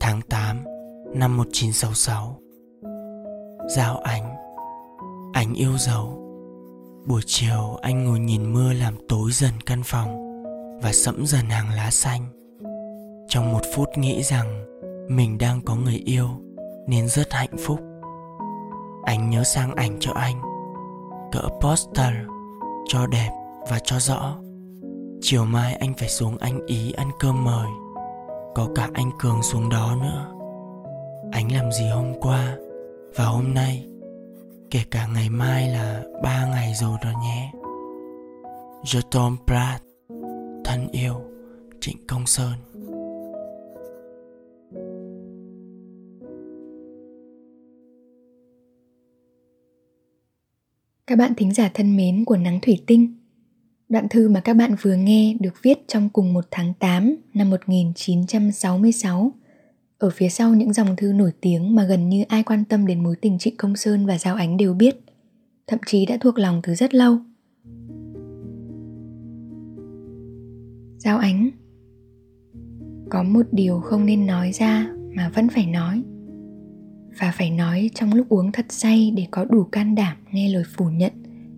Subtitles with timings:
[0.00, 0.64] Tháng 8
[1.14, 2.40] năm 1966
[3.76, 4.36] Giao Ánh
[5.32, 6.06] Ánh yêu dấu.
[7.06, 10.08] Buổi chiều, anh ngồi nhìn mưa làm tối dần căn phòng
[10.82, 12.26] Và sẫm dần hàng lá xanh.
[13.28, 14.64] Trong một phút nghĩ rằng
[15.08, 16.28] Mình đang có người yêu
[16.86, 17.80] Nên rất hạnh phúc.
[19.04, 20.40] Anh nhớ sang ảnh cho anh.
[21.32, 22.14] Cỡ poster
[22.88, 23.30] Cho đẹp
[23.70, 24.36] và cho rõ.
[25.22, 27.68] Chiều mai anh phải xuống anh Ý ăn cơm mời.
[28.54, 30.32] Có cả anh Cường xuống đó nữa.
[31.32, 32.56] Anh làm gì hôm qua
[33.14, 33.86] Và hôm nay?
[34.70, 37.52] Kể cả ngày mai là ba ngày rồi đó nhé.
[38.84, 39.84] Je Tom Pratt
[40.64, 41.14] Thân yêu,
[41.80, 42.52] Trịnh Công Sơn.
[51.06, 53.19] Các bạn thính giả thân mến của Nắng Thủy Tinh
[53.90, 57.50] Đoạn thư mà các bạn vừa nghe được viết trong cùng một tháng 8 năm
[57.50, 59.32] 1966
[59.98, 63.02] ở phía sau những dòng thư nổi tiếng mà gần như ai quan tâm đến
[63.02, 64.96] mối tình Trịnh Công Sơn và Giao Ánh đều biết,
[65.66, 67.18] thậm chí đã thuộc lòng từ rất lâu.
[70.98, 71.50] Giao Ánh
[73.10, 74.86] Có một điều không nên nói ra
[75.16, 76.02] mà vẫn phải nói
[77.20, 80.64] Và phải nói trong lúc uống thật say để có đủ can đảm nghe lời
[80.76, 81.12] phủ nhận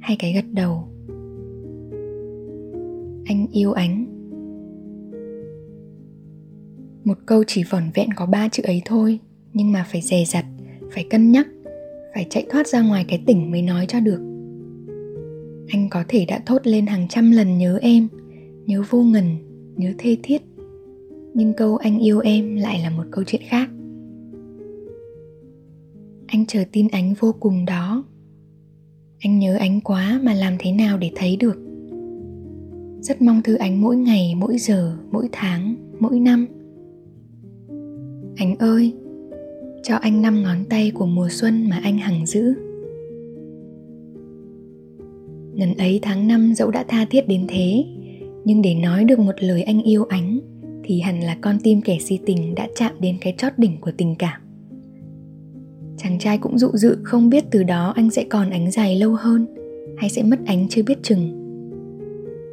[0.00, 0.95] hay cái gật đầu
[3.28, 4.06] anh yêu Ánh.
[7.04, 9.18] Một câu chỉ vỏn vẹn có ba chữ ấy thôi,
[9.52, 10.44] nhưng mà phải dè dặt,
[10.90, 11.46] phải cân nhắc,
[12.14, 14.20] phải chạy thoát ra ngoài cái tỉnh mới nói cho được.
[15.68, 18.08] Anh có thể đã thốt lên hàng trăm lần nhớ em,
[18.66, 19.24] nhớ vô ngần,
[19.76, 20.42] nhớ thê thiết,
[21.34, 23.70] nhưng câu anh yêu em lại là một câu chuyện khác.
[26.26, 28.04] Anh chờ tin ánh vô cùng đó.
[29.20, 31.65] Anh nhớ ánh quá mà làm thế nào để thấy được?
[33.06, 36.46] Rất mong thư ánh mỗi ngày mỗi giờ mỗi tháng mỗi năm
[38.36, 38.92] anh ơi,
[39.82, 42.54] cho anh năm ngón tay của mùa xuân mà anh hằng giữ.
[45.54, 47.84] Ngần ấy tháng năm dẫu đã tha thiết đến thế,
[48.44, 50.40] nhưng để nói được một lời anh yêu ánh
[50.84, 53.92] thì hẳn là con tim kẻ si tình đã chạm đến cái chót đỉnh của
[53.96, 54.40] tình cảm.
[55.96, 59.14] Chàng trai cũng dụ dự không biết từ đó anh sẽ còn ánh dài lâu
[59.14, 59.46] hơn
[59.96, 61.45] hay sẽ mất ánh chưa biết chừng.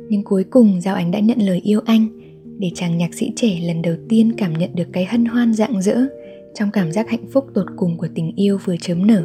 [0.09, 2.08] Nhưng cuối cùng Giao Ánh đã nhận lời yêu anh,
[2.59, 5.81] để chàng nhạc sĩ trẻ lần đầu tiên cảm nhận được cái hân hoan rạng
[5.81, 5.97] rỡ
[6.53, 9.24] trong cảm giác hạnh phúc tột cùng của tình yêu vừa chớm nở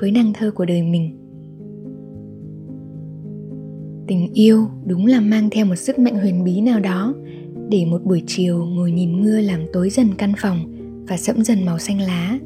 [0.00, 1.16] với năng thơ của đời mình.
[4.06, 7.14] Tình yêu đúng là mang theo một sức mạnh huyền bí nào đó,
[7.68, 10.58] để một buổi chiều ngồi nhìn mưa làm tối dần căn phòng
[11.08, 12.38] và sẫm dần màu xanh lá,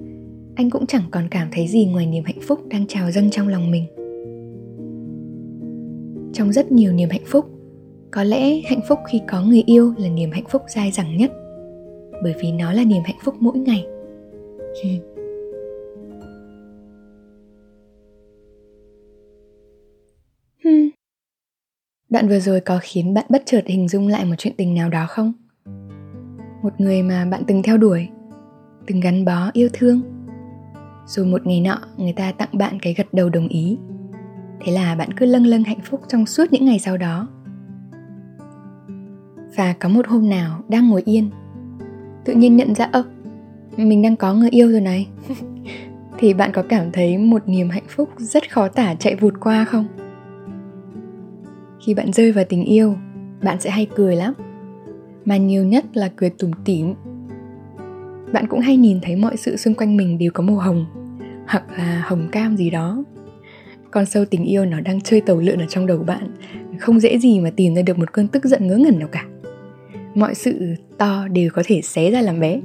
[0.54, 3.48] anh cũng chẳng còn cảm thấy gì ngoài niềm hạnh phúc đang trào dâng trong
[3.48, 3.84] lòng mình.
[6.32, 7.44] Trong rất nhiều niềm hạnh phúc
[8.10, 11.30] có lẽ hạnh phúc khi có người yêu là niềm hạnh phúc dai dẳng nhất
[12.22, 13.86] bởi vì nó là niềm hạnh phúc mỗi ngày
[20.64, 20.88] hmm.
[22.08, 24.88] Đoạn vừa rồi có khiến bạn bất chợt hình dung lại một chuyện tình nào
[24.88, 25.32] đó không?
[26.62, 28.08] Một người mà bạn từng theo đuổi,
[28.86, 30.02] từng gắn bó yêu thương.
[31.06, 33.78] Rồi một ngày nọ người ta tặng bạn cái gật đầu đồng ý.
[34.60, 37.28] Thế là bạn cứ lâng lâng hạnh phúc trong suốt những ngày sau đó
[39.56, 41.30] và có một hôm nào đang ngồi yên,
[42.24, 43.04] tự nhiên nhận ra, ơ,
[43.76, 45.08] mình đang có người yêu rồi này.
[46.18, 49.64] Thì bạn có cảm thấy một niềm hạnh phúc rất khó tả chạy vụt qua
[49.64, 49.86] không?
[51.80, 52.94] Khi bạn rơi vào tình yêu,
[53.42, 54.34] bạn sẽ hay cười lắm,
[55.24, 56.94] mà nhiều nhất là cười tủm tỉm.
[58.32, 60.86] Bạn cũng hay nhìn thấy mọi sự xung quanh mình đều có màu hồng,
[61.46, 63.04] hoặc là hồng cam gì đó.
[63.90, 66.30] Con sâu tình yêu nó đang chơi tàu lượn ở trong đầu bạn,
[66.78, 69.24] không dễ gì mà tìm ra được một cơn tức giận ngớ ngẩn nào cả
[70.14, 72.60] mọi sự to đều có thể xé ra làm bé.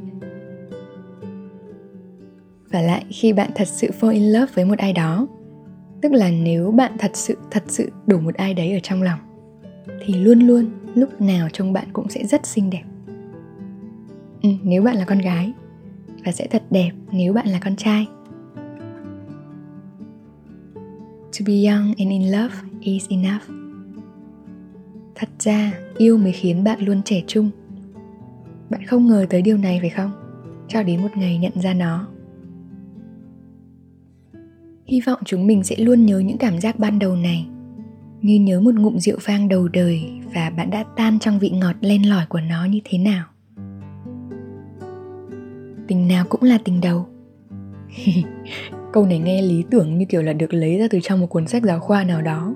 [2.72, 5.28] Và lại khi bạn thật sự fall in love với một ai đó
[6.02, 9.20] tức là nếu bạn thật sự thật sự đủ một ai đấy ở trong lòng
[10.06, 12.84] thì luôn luôn lúc nào trông bạn cũng sẽ rất xinh đẹp.
[14.44, 15.54] Ừ, nếu bạn là con gái
[16.26, 18.08] và sẽ thật đẹp nếu bạn là con trai.
[21.40, 23.65] To be young and in love is enough
[25.16, 27.50] thật ra, yêu mới khiến bạn luôn trẻ trung.
[28.70, 30.12] Bạn không ngờ tới điều này phải không?
[30.68, 32.08] Cho đến một ngày nhận ra nó.
[34.86, 37.48] Hy vọng chúng mình sẽ luôn nhớ những cảm giác ban đầu này,
[38.22, 41.76] như nhớ một ngụm rượu vang đầu đời và bạn đã tan trong vị ngọt
[41.82, 43.26] len lỏi của nó như thế nào.
[45.88, 47.06] Tình nào cũng là tình đầu.
[48.94, 51.48] Câu này nghe lý tưởng như kiểu là được lấy ra từ trong một cuốn
[51.48, 52.54] sách giáo khoa nào đó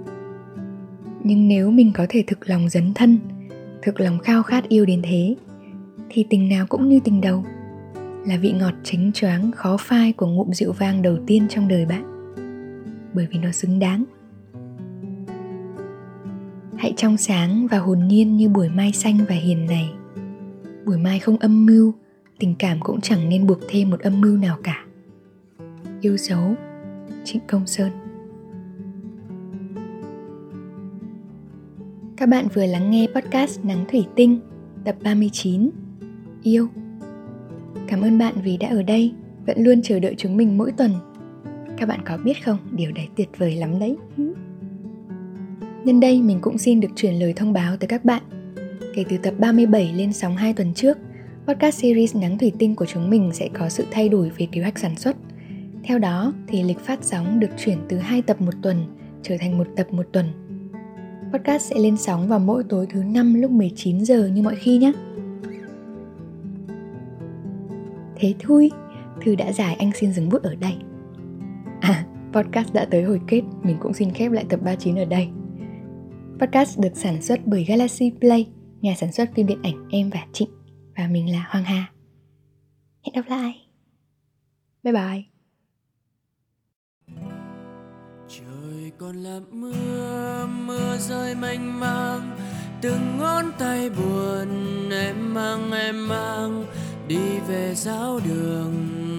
[1.29, 3.19] nhưng nếu mình có thể thực lòng dấn thân,
[3.81, 5.35] thực lòng khao khát yêu đến thế,
[6.09, 7.45] thì tình nào cũng như tình đầu.
[8.27, 11.85] Là vị ngọt chính choáng, khó phai của ngụm rượu vang đầu tiên trong đời
[11.85, 12.33] bạn.
[13.13, 14.03] Bởi vì nó xứng đáng.
[16.77, 19.89] Hãy trong sáng và hồn nhiên như buổi mai xanh và hiền này.
[20.85, 21.93] Buổi mai không âm mưu,
[22.39, 24.85] tình cảm cũng chẳng nên buộc thêm một âm mưu nào cả.
[26.01, 26.55] Yêu dấu,
[27.23, 28.08] trịnh công sơn.
[32.19, 34.39] Các bạn vừa lắng nghe podcast Nắng Thủy Tinh
[34.85, 35.69] tập 39
[36.43, 36.67] Yêu.
[37.87, 39.13] Cảm ơn bạn vì đã ở đây,
[39.45, 40.91] vẫn luôn chờ đợi chúng mình mỗi tuần.
[41.77, 43.97] Các bạn có biết không, điều đấy tuyệt vời lắm đấy.
[45.85, 48.23] Nhân đây mình cũng xin được chuyển lời thông báo tới các bạn.
[48.95, 50.97] Kể từ tập 37 lên sóng 2 tuần trước
[51.47, 54.61] Podcast series Nắng Thủy Tinh của chúng mình sẽ có sự thay đổi về kế
[54.61, 55.15] hoạch sản xuất.
[55.83, 58.77] Theo đó thì lịch phát sóng được chuyển từ 2 tập một tuần
[59.23, 60.25] trở thành một tập một tuần.
[61.33, 64.77] Podcast sẽ lên sóng vào mỗi tối thứ năm lúc 19 giờ như mọi khi
[64.77, 64.91] nhé.
[68.15, 68.71] Thế thôi,
[69.21, 70.73] thư đã dài anh xin dừng bút ở đây.
[71.81, 75.29] À, podcast đã tới hồi kết, mình cũng xin khép lại tập 39 ở đây.
[76.39, 78.47] Podcast được sản xuất bởi Galaxy Play,
[78.81, 80.49] nhà sản xuất phim điện ảnh Em và Trịnh.
[80.97, 81.91] Và mình là Hoàng Hà.
[83.05, 83.67] Hẹn gặp lại.
[84.83, 85.23] Bye bye.
[88.27, 90.47] Trời còn là mưa
[90.99, 92.37] rơi mênh mang.
[92.81, 94.49] Từng ngón tay buồn
[94.91, 96.65] em mang em mang.
[97.07, 98.73] Đi về giáo đường,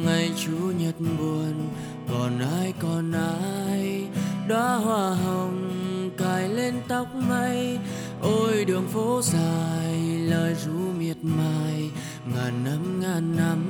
[0.04, 1.68] ngày Chủ nhật buồn.
[2.12, 4.06] Còn ai còn ai?
[4.48, 7.78] Đóa hoa hồng cài lên tóc mây.
[8.22, 11.90] Ôi, đường phố dài, lời ru miệt mài.
[12.34, 13.64] Ngàn năm ngàn năm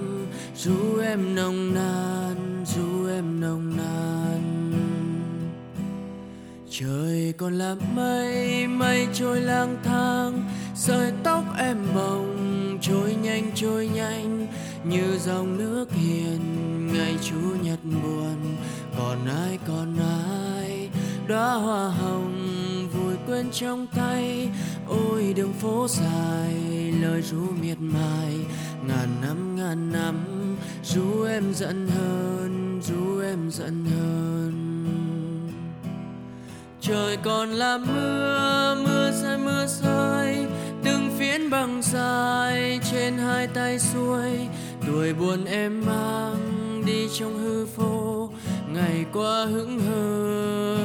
[0.56, 4.39] ru em nồng nàn, ru em nồng nàn
[6.80, 10.50] trời còn là mây mây trôi lang thang.
[10.74, 14.46] Sợi tóc em bồng trôi nhanh trôi nhanh.
[14.84, 16.40] Như dòng nước hiền,
[16.92, 18.56] ngày chủ nhật buồn.
[18.98, 20.88] Còn ai còn ai
[21.28, 24.48] đóa hoa hồng vùi quên trong tay?
[24.88, 26.54] Ôi, đường phố dài,
[27.00, 28.34] lời ru miệt mài.
[28.86, 30.16] Ngàn năm ngàn năm,
[30.84, 34.69] ru em giận hơn, ru em giận hơn
[36.90, 40.46] trời còn là mưa mưa rơi mưa rơi
[40.84, 44.30] từng phiến băng dài trên hai tay xuôi.
[44.86, 48.30] Tuổi buồn em mang đi trong hư vô.
[48.74, 50.76] Ngày qua hững hờ.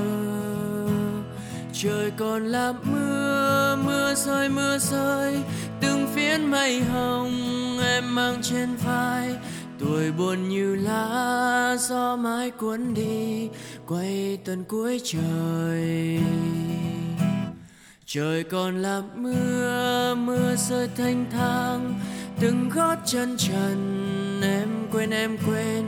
[1.74, 5.38] Trời còn là mưa mưa rơi mưa rơi
[5.82, 7.34] từng phiến mây hồng
[7.84, 9.36] em mang trên vai
[9.86, 13.50] tuổi buồn như lá gió mãi cuốn đi,
[13.88, 16.20] quay tận cuối trời.
[18.06, 22.00] Trời còn là mưa mưa rơi thanh thang,
[22.40, 25.86] từng gót chân trần, em quên em quên.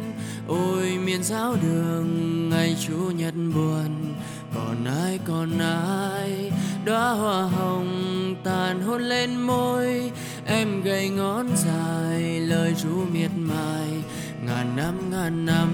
[0.47, 4.15] Ôi, miền giáo đường, ngày chủ nhật buồn,
[4.55, 6.51] còn ai còn ai?
[6.85, 10.11] Đóa hoa hồng tàn hôn lên môi,
[10.45, 14.03] em gầy ngón dài, lời ru miệng mai.
[14.45, 15.69] Ngàn năm ngàn năm,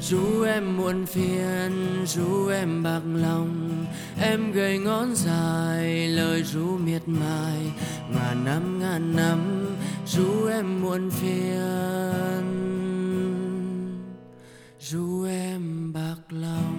[0.00, 1.72] dù em muộn phiền,
[2.06, 3.70] dù em bạc lòng,
[4.22, 7.72] em gầy ngón dài lời ru miệt mài.
[8.10, 9.66] Ngàn năm ngàn năm,
[10.06, 12.44] dù em muộn phiền,
[14.80, 16.71] dù em bạc lòng.